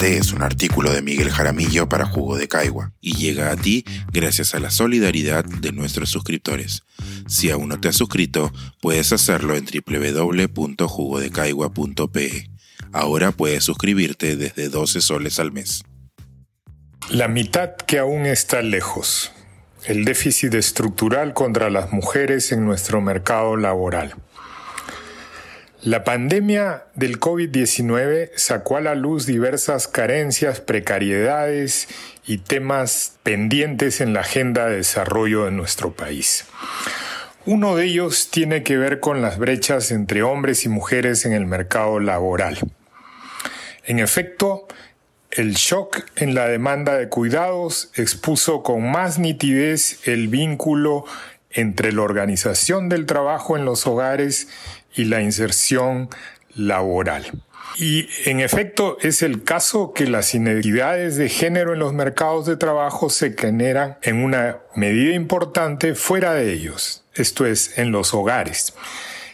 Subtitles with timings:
[0.00, 3.84] Este es un artículo de Miguel Jaramillo para Jugo de Caigua y llega a ti
[4.10, 6.84] gracias a la solidaridad de nuestros suscriptores.
[7.28, 8.50] Si aún no te has suscrito,
[8.80, 12.50] puedes hacerlo en www.jugodecaigua.pe.
[12.94, 15.84] Ahora puedes suscribirte desde 12 soles al mes.
[17.10, 19.32] La mitad que aún está lejos.
[19.84, 24.14] El déficit estructural contra las mujeres en nuestro mercado laboral.
[25.82, 31.88] La pandemia del COVID-19 sacó a la luz diversas carencias, precariedades
[32.26, 36.44] y temas pendientes en la agenda de desarrollo de nuestro país.
[37.46, 41.46] Uno de ellos tiene que ver con las brechas entre hombres y mujeres en el
[41.46, 42.58] mercado laboral.
[43.86, 44.68] En efecto,
[45.30, 51.06] el shock en la demanda de cuidados expuso con más nitidez el vínculo
[51.50, 54.48] entre la organización del trabajo en los hogares
[54.94, 56.08] y la inserción
[56.54, 57.32] laboral.
[57.76, 62.56] Y en efecto es el caso que las inequidades de género en los mercados de
[62.56, 68.74] trabajo se generan en una medida importante fuera de ellos, esto es, en los hogares.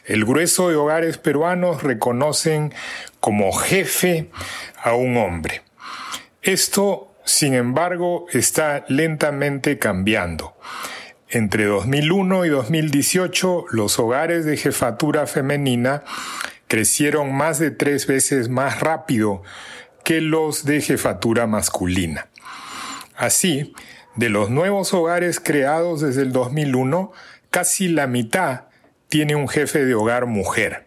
[0.05, 2.73] El grueso de hogares peruanos reconocen
[3.21, 4.31] como jefe
[4.83, 5.63] a un hombre.
[6.43, 10.55] Esto, sin embargo, está lentamente cambiando.
[11.29, 16.05] Entre 2001 y 2018, los hogares de jefatura femenina
[16.69, 19.43] crecieron más de tres veces más rápido
[20.05, 22.29] que los de jefatura masculina.
[23.17, 23.75] Así,
[24.15, 27.11] de los nuevos hogares creados desde el 2001,
[27.51, 28.67] casi la mitad
[29.09, 30.87] tiene un jefe de hogar mujer.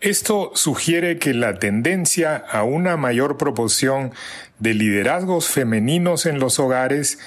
[0.00, 4.12] Esto sugiere que la tendencia a una mayor proporción
[4.58, 7.20] de liderazgos femeninos en los hogares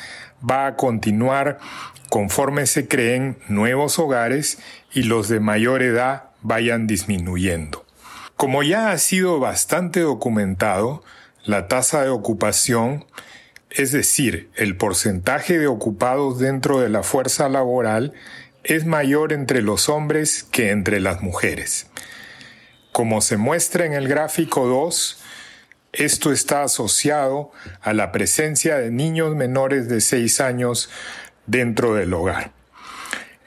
[0.48, 1.60] va a continuar
[2.10, 4.58] conforme se creen nuevos hogares
[4.94, 7.86] y los de mayor edad vayan disminuyendo.
[8.36, 11.04] Como ya ha sido bastante documentado,
[11.46, 13.06] la tasa de ocupación,
[13.70, 18.14] es decir, el porcentaje de ocupados dentro de la fuerza laboral,
[18.64, 21.88] es mayor entre los hombres que entre las mujeres.
[22.92, 25.22] Como se muestra en el gráfico 2,
[25.94, 30.90] esto está asociado a la presencia de niños menores de 6 años
[31.50, 32.52] dentro del hogar.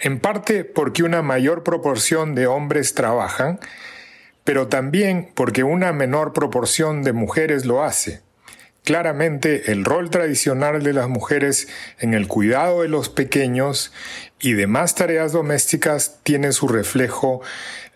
[0.00, 3.60] En parte porque una mayor proporción de hombres trabajan,
[4.44, 8.20] pero también porque una menor proporción de mujeres lo hace.
[8.84, 11.68] Claramente el rol tradicional de las mujeres
[12.00, 13.92] en el cuidado de los pequeños
[14.40, 17.42] y demás tareas domésticas tiene su reflejo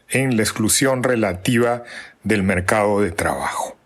[0.09, 1.83] en la exclusión relativa
[2.23, 3.77] del mercado de trabajo.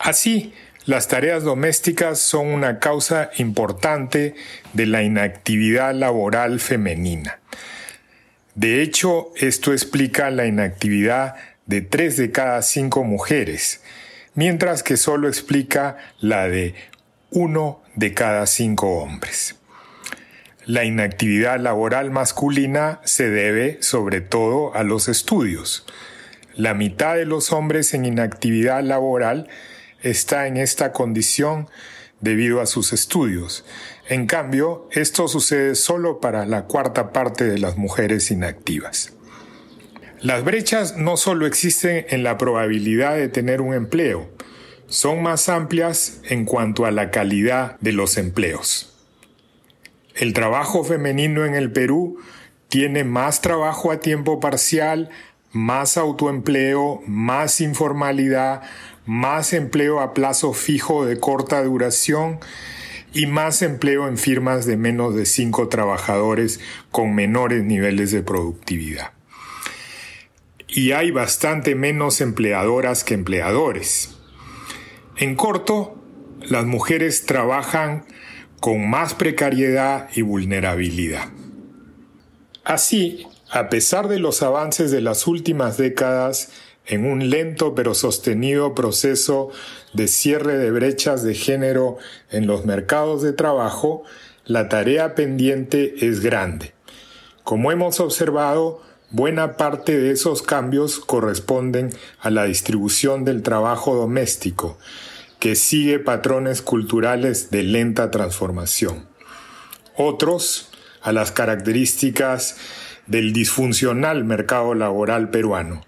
[0.00, 0.52] Así,
[0.88, 4.34] las tareas domésticas son una causa importante
[4.72, 7.40] de la inactividad laboral femenina.
[8.54, 11.34] De hecho, esto explica la inactividad
[11.66, 13.82] de tres de cada cinco mujeres,
[14.34, 16.74] mientras que solo explica la de
[17.32, 19.56] uno de cada cinco hombres.
[20.64, 25.84] La inactividad laboral masculina se debe sobre todo a los estudios.
[26.54, 29.48] La mitad de los hombres en inactividad laboral
[30.02, 31.68] está en esta condición
[32.20, 33.64] debido a sus estudios.
[34.08, 39.12] En cambio, esto sucede solo para la cuarta parte de las mujeres inactivas.
[40.20, 44.28] Las brechas no solo existen en la probabilidad de tener un empleo,
[44.88, 48.94] son más amplias en cuanto a la calidad de los empleos.
[50.14, 52.18] El trabajo femenino en el Perú
[52.68, 55.10] tiene más trabajo a tiempo parcial,
[55.52, 58.62] más autoempleo, más informalidad,
[59.08, 62.40] más empleo a plazo fijo de corta duración
[63.14, 66.60] y más empleo en firmas de menos de cinco trabajadores
[66.90, 69.12] con menores niveles de productividad.
[70.68, 74.14] Y hay bastante menos empleadoras que empleadores.
[75.16, 75.96] En corto,
[76.42, 78.04] las mujeres trabajan
[78.60, 81.28] con más precariedad y vulnerabilidad.
[82.62, 86.52] Así, a pesar de los avances de las últimas décadas
[86.88, 89.50] en un lento pero sostenido proceso
[89.92, 91.98] de cierre de brechas de género
[92.30, 94.04] en los mercados de trabajo,
[94.44, 96.72] la tarea pendiente es grande.
[97.44, 101.90] Como hemos observado, buena parte de esos cambios corresponden
[102.20, 104.78] a la distribución del trabajo doméstico,
[105.38, 109.06] que sigue patrones culturales de lenta transformación.
[109.96, 110.70] Otros,
[111.02, 112.56] a las características
[113.06, 115.82] del disfuncional mercado laboral peruano,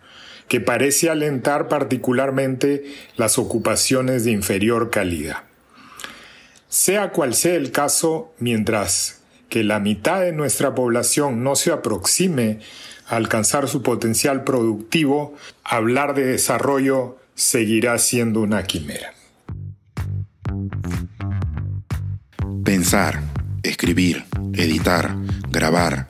[0.51, 2.83] que parece alentar particularmente
[3.17, 5.45] las ocupaciones de inferior calidad.
[6.69, 12.59] Sea cual sea el caso, mientras que la mitad de nuestra población no se aproxime
[13.07, 19.15] a alcanzar su potencial productivo, hablar de desarrollo seguirá siendo una quimera.
[22.65, 23.23] Pensar,
[23.63, 24.25] escribir,
[24.55, 25.15] editar,
[25.49, 26.10] grabar,